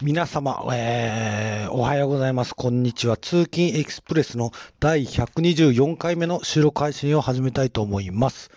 [0.00, 2.54] 皆様、えー、おはようございます。
[2.54, 3.16] こんにちは。
[3.16, 8.52] 通勤エクスプレスの第124回目の収録配信を始めたいと思います。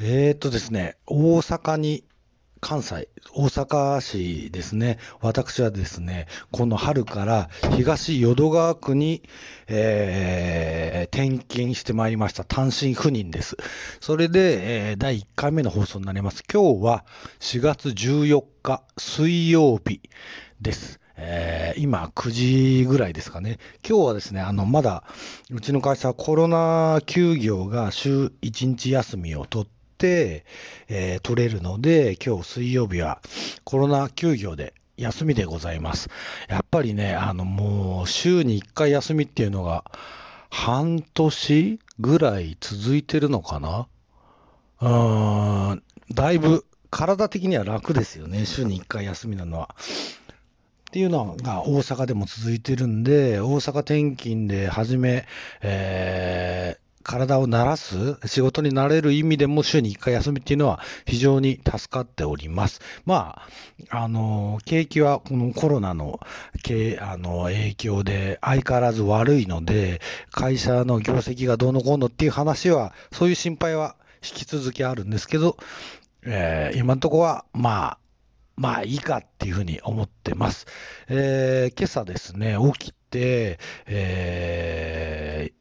[0.00, 2.02] えーとですね、大阪に、
[2.60, 4.98] 関西、大阪市ですね。
[5.20, 9.22] 私はですね、この春から東淀川区に、
[9.66, 12.44] えー、転勤してまいりました。
[12.44, 13.56] 単身赴任です。
[14.00, 16.44] それで、えー、第1回目の放送になります。
[16.52, 17.04] 今日は
[17.40, 20.00] 4月14日水曜日。
[20.60, 21.00] です。
[21.16, 23.58] えー、今9時ぐらいですかね。
[23.86, 25.04] 今日はですね、あの、まだ、
[25.50, 33.20] うちの会社はコロナ休業が週1日休みを取って、えー、取れるので、今日水曜日は
[33.64, 36.08] コロナ休業で休みでございます。
[36.48, 39.84] やっぱりね、あの、もう週に1回休みっていうのが、
[40.50, 43.86] 半年ぐらい続いてるのかな
[44.80, 45.82] うーん、
[46.12, 48.44] だいぶ体的には楽ですよね。
[48.46, 49.74] 週に1回休みなのは。
[50.90, 55.24] っていうのが大阪でも続いてるんで、大阪転勤で初め、
[55.62, 62.80] えー、体を慣らす、仕事になれる意味でも週に1回休みっていうのは非常に助かっております。
[63.06, 63.42] ま
[63.90, 66.20] あ、あの、景気はこのコロナの
[67.00, 75.56] あの影響で相変わらず悪いので、会社の業績がどうのこうのっていう話は、そういう心配は引き続きあるんですけど、
[76.22, 77.98] えー、今のところは、まあ、
[78.56, 80.66] まあいいかっていうふうに思ってます。
[81.08, 85.59] えー、今朝ですね、起きて、えー、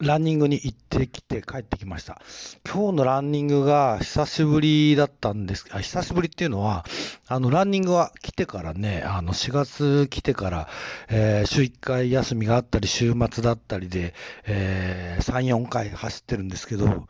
[0.00, 2.22] ランニングに行ってきて帰ってきました。
[2.64, 6.84] 今日のランニングが久しぶりだったんですあ久しぶりっていうのは、
[7.26, 10.68] あの、ランニングは来てからね、あの、4月来てから、
[11.08, 14.14] えー、週1回休みがあったり、週末だったりで、
[14.46, 17.08] えー、3、4回走ってるんですけど、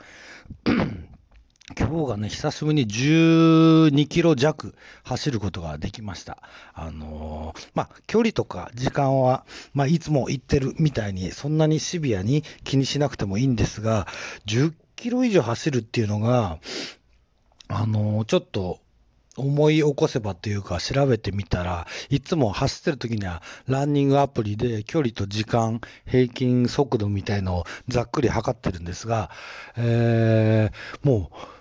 [1.76, 6.38] 今日がね、久しぶりに12キロ弱走ることができました。
[6.72, 9.44] あのー、まあ、距離とか時間は、
[9.74, 14.06] まあ、いつも行ってるみたいに、そんなにシビアに気にしなくてもいいんですが、
[14.46, 16.58] 10キロ以上走るっていうのが、
[17.68, 18.80] あのー、ちょっと、
[19.38, 29.30] 思い起こせばというか調べてみたらいつも走ってる時にはランニングアプリで距離と時間平均速度みたいのをざっくり測ってるんですが、
[29.76, 31.57] えー、もう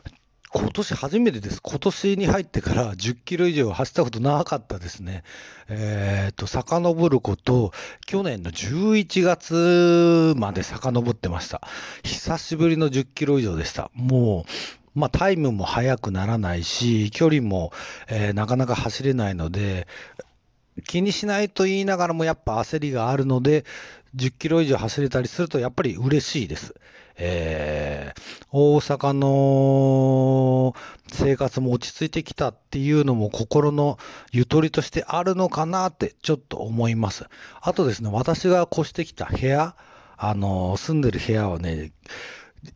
[0.53, 1.61] 今年初めてです。
[1.61, 5.23] 今年に入ってから10キロ以上走ったことなかったですね。
[5.67, 7.73] えっ、ー、と、遡ること、
[8.05, 11.61] 去年の11月まで遡ってました。
[12.03, 13.91] 久しぶりの10キロ以上でした。
[13.93, 14.45] も
[14.95, 17.73] う、まあ、タイムも速くならないし、距離も、
[18.07, 19.85] えー、なかなか走れないので、
[20.87, 23.65] 気にしないと言いながらもやっぱ焦りがあるので、
[24.15, 26.75] 10キロ以上走れたりするとやっぱり嬉しいです。
[27.19, 30.75] えー、大阪の
[31.11, 33.97] 生活も落ち着いてきたっていうのも心の
[34.31, 37.25] ゆとりとしてあるのかなってちょっと思います。
[37.59, 39.75] あとですね、私が越してきた部屋、
[40.15, 41.91] あの、住んでる部屋はね、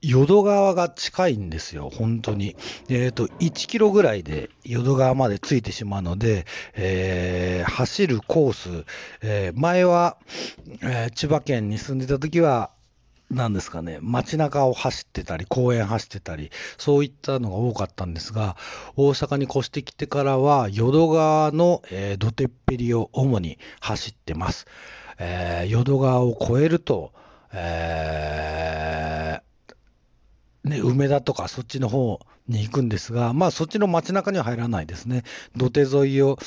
[0.01, 2.55] 淀川が近いんですよ、本当に。
[2.89, 8.85] えっ、ー、と、1キロぐらいで淀川まで着いてしまうので、えー、走るコース、
[9.21, 10.17] えー、前は、
[10.83, 12.71] え千葉県に住んでた時は、
[13.29, 18.57] なんですかね、街中を走ってたり、公園走ってたり、そういったのが多かったんですが、
[18.97, 24.67] 大阪に越してきてからは、淀川の、えー、土手っぺりを主に走ってます。
[25.17, 27.13] え、淀川を越えると、
[27.53, 28.60] えー、
[30.71, 35.23] ね、梅田とかそっちの方に行くんですが、まあそっちの街中には入らないですね。
[35.55, 36.39] 土手沿いを、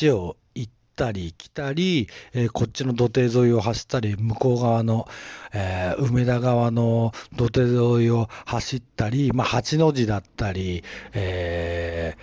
[0.00, 5.08] 橋を行ったり来たり、えー、こっちの土手沿いを走ったり、向こう側の、
[5.54, 10.84] えー、梅田側の土手沿いを走ったり、まあ、八の字だったり、
[11.14, 12.14] え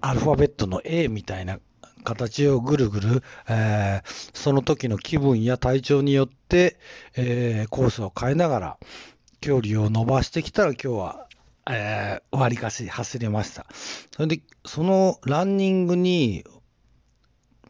[0.00, 1.60] ー、アルファベットの A みたいな
[2.02, 6.76] 形をぐるぐる、えー、その時の気分や体調によって、
[7.16, 8.78] えー、コースを変えながら
[9.42, 11.26] 距離を伸ばしてきたら今日は、
[11.68, 13.66] えー、割かし走れました。
[14.12, 16.44] それで、そのランニングに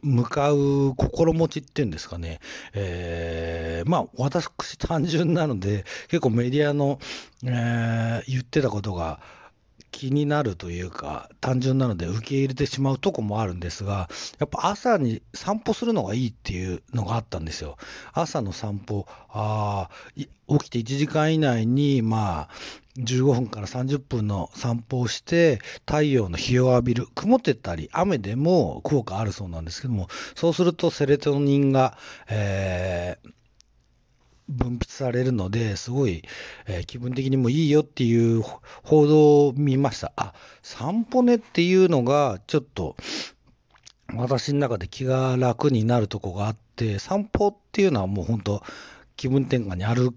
[0.03, 2.41] 向かう心持ちっていうんですかね、
[2.73, 6.99] えー、まあ私単純なので結構メディアの、
[7.43, 9.19] えー、言ってたことが
[9.93, 14.09] 気になるというか単純なので受け入れてしまうとこもあるんですが
[14.39, 17.77] やっぱ朝に散歩するのがいいっていうのがあったんですよ。
[18.11, 20.29] 朝の散歩あ起
[20.65, 22.49] きて1時間以内にまあ
[22.97, 27.07] 15分から30分の散歩をして太陽の日を浴びる。
[27.15, 31.97] 曇ってたり雨でも効果あるそうなんですけどもそうするとセレトニンが、
[32.29, 33.29] えー、
[34.53, 36.23] 分泌されるのですごい、
[36.67, 38.41] えー、気分的にもいいよっていう
[38.83, 42.95] 報道を見ましたあ散歩ねっていうのがちょっと
[44.15, 48.63] 私の中で気が楽になるとこがあって、散歩っていうのはもう本当、
[49.15, 50.13] 気分転換に歩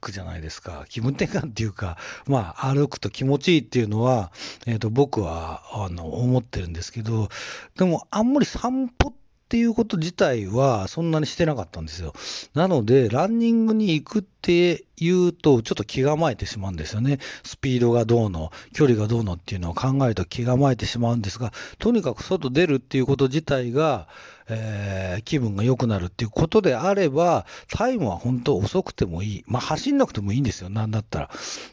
[0.00, 0.84] くじゃないですか。
[0.88, 1.96] 気分転換っていうか、
[2.26, 4.32] まあ、歩くと気持ちいいっていうのは、
[4.66, 7.28] えっ、ー、と、僕は、あの、思ってるんですけど、
[7.76, 12.12] でも、あんまり散歩ってっていうこと自体はそんなにしてなかったんですよ。
[12.54, 17.18] なので、ランニングに行くっていうと、ちょっと気構えてしまうんですよね。
[17.42, 24.06] スピードがどうの、距離がどうのっていうのを考えると気構えてしまうんですが、とにかく外出るっていうこと自体が、
[24.48, 29.44] えー、気分が良くなるっていうことであれば、タイムは本当遅くてもいい。
[29.48, 31.24] まあ、走んなくてもいいんですよ、なんだったら。
[31.26, 31.28] っ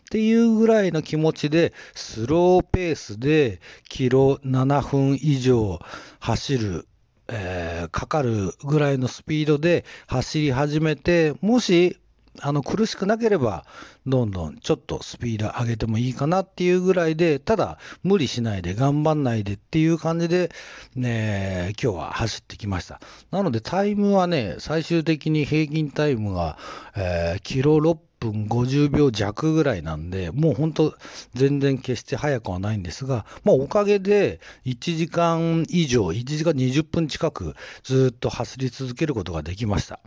[0.10, 5.80] ていうぐらいの気持ちで、スローペースで、キロ7分以上
[6.20, 6.88] 走る
[7.30, 11.98] えー、かかるぐらいのスピードで走り始めて、もし
[12.40, 13.66] あの苦しくなければ、
[14.06, 20.52] どんどんちょっとスピード上げてもいいかなっていうぐらいで、ただ無理しないで頑張んないでっていう感じで、
[20.96, 23.02] ね、今日は走ってきました。
[23.32, 26.58] なのでタイムはね、最終的に平均タイムが、
[26.96, 30.96] えー、キロ6分50秒弱ぐらいなんで、もう本当、
[31.34, 40.00] 全然決して早くはないんですが、まあ、おかげで1時間以上、1時間20分近くずっと走り続けることができました。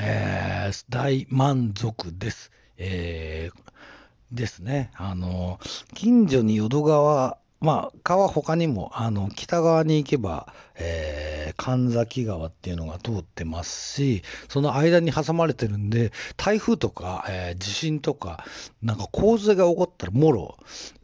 [0.00, 2.50] えー、大満足です。
[2.76, 4.90] えー、ですね。
[4.94, 5.60] あの、
[5.94, 18.44] 近所に淀川、まあ、川他にも、あの、北側に行けば、えー、神崎川っていうのが通ってますし、その間に挟まれてるんで、台風とか、えー、地震とか、
[18.82, 20.58] なんか洪水が起こったらもろ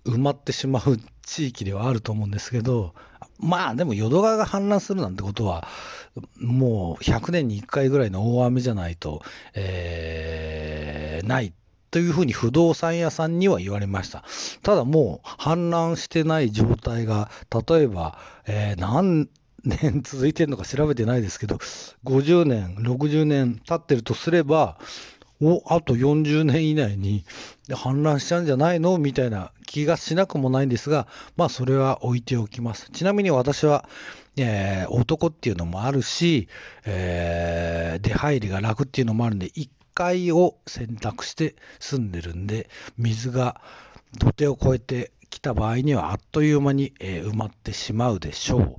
[0.04, 2.94] 埋まってしまう地域ではあると思うんですけど、
[3.38, 5.66] まあでも淀川が氾濫するなんてことは、
[6.36, 9.22] もう100年に1回ぐらいの大雨じゃないと、
[9.54, 11.54] えー、ない。
[11.90, 14.24] というふうに不動産屋さんには言われました。
[14.62, 17.30] ただもう氾濫してない状態が、
[17.68, 19.28] 例えば、えー、何
[19.64, 21.56] 年続いてるのか調べてないですけど、
[22.04, 24.78] 50年、60年経ってるとすれば、
[25.42, 27.24] お、あと40年以内に
[27.68, 28.98] 氾濫しちゃうんじゃないの？
[28.98, 32.90] みたいな気がしなくもないんですが、まあそれは置いておきます。
[32.92, 33.88] ちなみに私は、
[34.36, 36.48] えー、男っていうのもあるし、
[36.84, 39.68] えー、出入りが楽っていうのもあるんで、1
[40.00, 43.60] 階を選択して住んでるんで、水が
[44.18, 48.62] 土手を越えてきた場合にはあっという間に、えー、埋まってしまうでしょう。
[48.62, 48.76] っ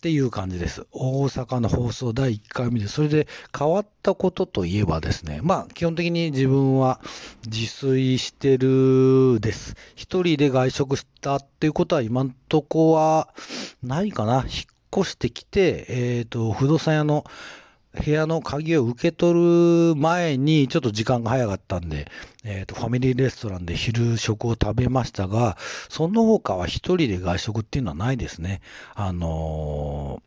[0.00, 0.86] ていう感じです。
[0.92, 7.02] 大阪の放送第1回目で、それで変わったことといえばですね、まあ基本的に自分は
[7.46, 9.76] 自炊してるです。
[9.94, 13.28] 一人で外食したっていうことは今んとこは
[13.82, 14.36] ないかな。
[14.36, 14.46] 引っ
[15.02, 17.26] 越してきて、えっ、ー、と、不動産屋の
[17.92, 22.10] 部屋の鍵を受け取る前にちょっと時間が早かったんで、
[22.44, 25.56] えっ、ー、と、ファミリーレストランで昼食を食べましたが、
[25.88, 28.60] その他は一人で外食っていうのはないですね。
[28.94, 30.22] あの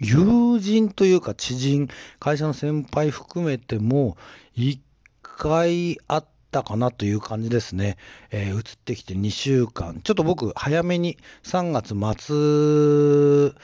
[0.00, 1.88] ー、友人というか知人、
[2.20, 4.18] 会社の先輩含めても、
[4.54, 4.80] 一
[5.22, 7.96] 回あったかなという感じですね。
[8.30, 10.00] えー、移ってきて2週間。
[10.04, 13.54] ちょっと僕、早めに3月末、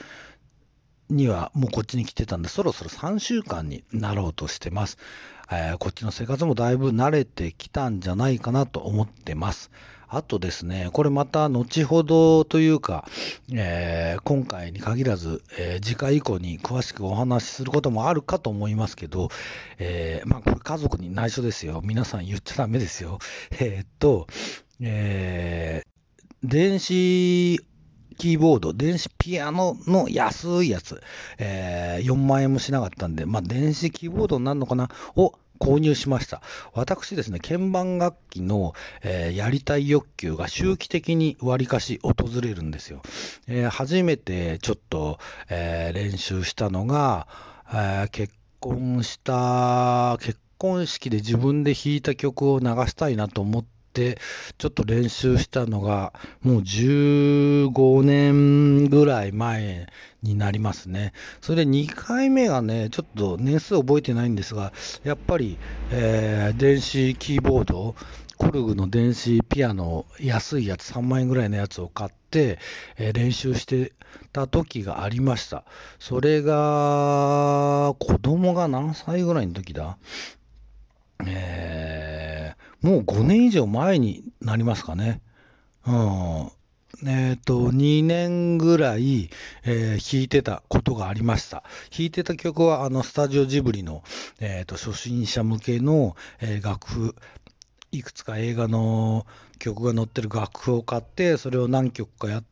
[1.09, 4.97] にはもうこっちに来てたんで、そろそろ3週間になろうとしてます。
[5.51, 9.71] えー、こっちの生活もだいぶ慣れてきたんじゃないかなと思ってます。
[10.07, 13.07] あとですね、これまた後ほどというか、
[13.51, 19.29] えー、今回に限らず、えー、次回以降に詳しくお話しすることもあるかと思いますけど、
[19.77, 21.81] えー、まあこれ家族に内緒ですよ。
[21.83, 23.19] 皆さん言っちゃダメですよ。
[23.59, 24.27] えっと、
[24.79, 25.83] え
[26.43, 27.59] 電子
[28.17, 31.01] キーボード、電子ピアノの安いやつ、
[31.37, 36.41] えー、4万円もしなかったんで、まあ、電子キーボードになるのかなを購入しました。
[36.73, 43.01] 私ですね、鍵盤楽器の、えー、やりたい欲求が周期的に割かし訪れるんですよ。
[43.47, 45.19] えー、初めてちょっと、
[45.49, 47.27] え練習したのが、
[47.73, 53.74] え結婚した、結婚式で自分で弾いた曲を流したいなと思って、
[54.57, 59.87] ちょっと練習したのが、もう15年ぐらい前
[60.21, 61.13] になりますね。
[61.41, 64.73] それで2回目がね、ちょっと年数覚えてないんですが、
[65.03, 65.57] やっぱり、
[65.91, 67.95] えー、電子キーボード、
[68.37, 72.59] コルグの電子ピアノ、安いやつ、3万円ぐらいのやつを買って、
[72.97, 73.93] えー、練習して
[74.33, 75.63] た時がありました。
[75.99, 79.97] それが、子供が何歳ぐらいの時だ？
[81.25, 81.94] えー、
[82.85, 85.19] もう5年以上前になりますかね。
[85.87, 86.51] うん。
[87.07, 89.31] えっ、ー、と、2年ぐらい、
[89.63, 91.63] えー、弾いてたことがありました。
[91.89, 94.03] 弾いてた曲は、あの、スタジオジブリの、
[94.39, 97.15] えっ、ー、と、初心者向けの、え楽譜、
[97.91, 99.25] いくつか映画の
[99.57, 102.43] 曲が載ってる楽譜を買って、それを何曲かや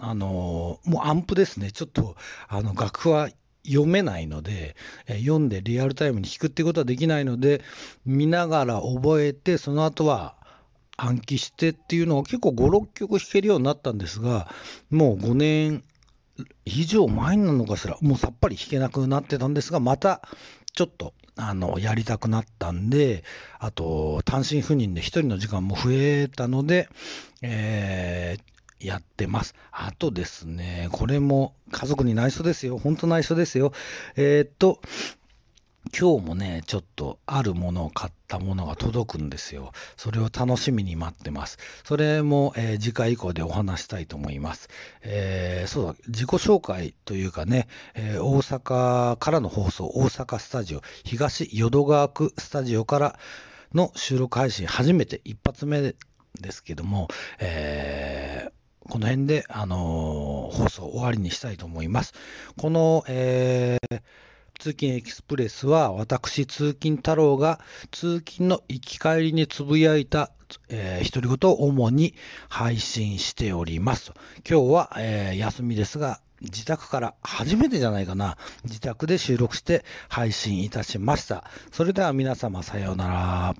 [0.00, 1.72] あの、もうアンプですね。
[1.72, 2.14] ちょっと、
[2.46, 3.30] あの、楽譜は
[3.66, 4.76] 読めないので、
[5.08, 7.62] 読んでリアルタイムに弾くってことはできないので、
[8.04, 10.36] 見ながら覚えて、その後は
[10.96, 14.48] 暗記してっていうのを結構5、6曲弾けるようになったんですが、
[14.90, 15.84] もう5年
[16.64, 20.22] 以上前なのかしら、もうさっぱり弾けなくなってたんですが、また
[20.74, 23.24] ちょっとあのやりたくなったんで、
[23.58, 26.88] あと単身赴任で1人の時間も増えたので、
[27.42, 29.54] えーやってます。
[29.72, 32.78] あとですね、これも家族に内緒ですよ。
[32.78, 33.72] 本当内緒ですよ。
[34.16, 34.80] えー、っと、
[35.98, 39.72] 今日もね、ちょっとあるものを買ったものが届くんですよ。
[39.96, 41.58] それを楽しみに待ってます。
[41.84, 44.68] それも、えー、次回以降でお話したいと思います。
[45.02, 53.18] えー、そうだ、自己紹介というかね、えー、大阪からの放送、大阪スタジオ、東淀川区スタジオから
[53.72, 55.94] の収録配信、初めて一発目
[56.40, 58.55] ですけども、えー
[58.88, 62.14] この辺で、あの放送終わりにしたいと思います。
[62.56, 64.02] この、えー
[64.58, 70.30] 通勤エクスプレスは私、通勤太郎が通勤の行き帰りにつぶやいた、
[70.68, 72.14] えー、独り言を主に
[72.48, 74.12] 配信しております。
[74.48, 81.44] 今日は、えー、休みですが、自宅から初めてじゃないかな、自宅で収録して配信いたしました。
[81.72, 83.54] それでは皆様さようなら。